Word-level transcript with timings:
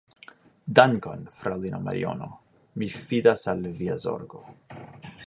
Dankon, 0.79 1.27
fraŭlino 1.41 1.81
Mariono, 1.89 2.31
mi 2.83 2.91
fidas 2.97 3.47
al 3.55 3.65
via 3.83 4.03
zorgo. 4.09 4.43